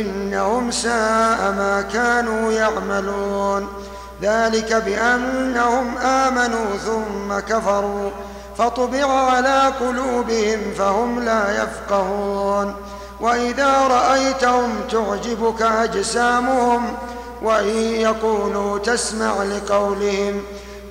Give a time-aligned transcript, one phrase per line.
[0.00, 3.68] إنهم ساء ما كانوا يعملون.
[4.22, 8.10] ذلك بأنهم آمنوا ثم كفروا
[8.58, 12.74] فطبع على قلوبهم فهم لا يفقهون.
[13.20, 16.96] وإذا رأيتهم تعجبك أجسامهم
[17.42, 20.42] وإن يقولوا تسمع لقولهم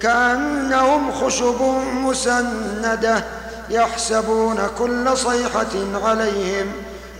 [0.01, 1.61] كأنهم خشب
[1.93, 3.23] مسندة
[3.69, 6.71] يحسبون كل صيحة عليهم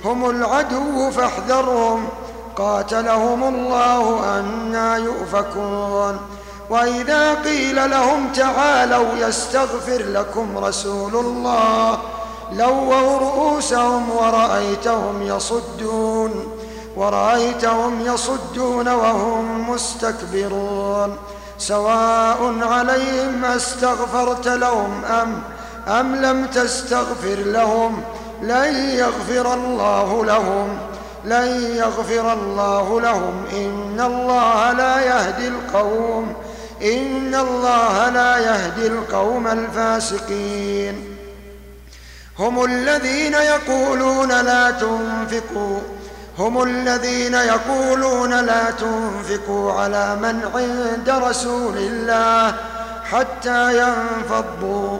[0.07, 2.07] هم العدو فاحذرهم.
[2.55, 6.20] قاتلهم الله أنا يؤفكون.
[6.70, 11.99] وإذا قيل لهم تعالوا يستغفر لكم رسول الله
[12.54, 16.32] لووا رؤوسهم ورأيتهم يصدون.
[16.98, 21.17] ورأيتهم يصدون وهم مستكبرون.
[21.60, 25.41] سواء عليهم أستغفرت لهم أم
[25.87, 28.01] أم لم تستغفر لهم
[28.41, 30.77] لن يغفر الله لهم
[31.26, 33.46] لن يغفر الله لهم.
[33.54, 36.34] إن الله لا يهدي القوم
[36.82, 41.18] إن الله لا يهدي القوم الفاسقين.
[42.40, 45.79] هم الذين يقولون لا تنفقوا
[46.40, 52.55] هم الذين يقولون لا تنفقوا على من عند رسول الله
[53.04, 54.99] حتى ينفضوا.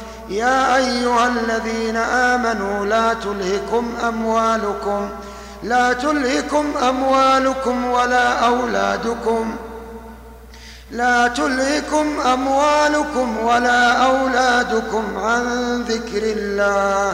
[0.31, 5.09] يا أيها الذين آمنوا لا تلهكم أموالكم
[5.63, 9.55] لا تلهكم أموالكم ولا أولادكم
[10.91, 15.45] لا تلهكم أموالكم ولا أولادكم عن
[15.81, 17.13] ذكر الله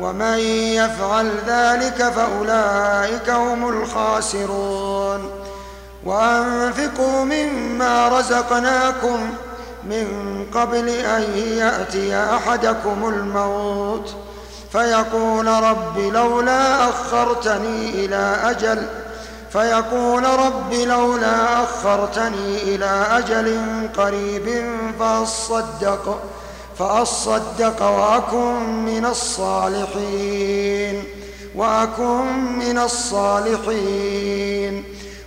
[0.00, 0.38] ومن
[0.78, 5.30] يفعل ذلك فأولئك هم الخاسرون.
[6.04, 9.30] وأنفقوا مما رزقناكم
[9.84, 10.06] من
[10.54, 14.14] قبل أن يأتي أحدكم الموت
[14.72, 18.86] فيقول رب لولا أخرتني إلى أجل
[19.52, 23.58] فيقول رب لولا أخرتني إلى أجل
[23.96, 24.64] قريب
[25.00, 26.18] فأصدق
[26.78, 31.04] فأصدق وأكن من الصالحين
[31.54, 32.24] وأكن
[32.58, 34.32] من الصالحين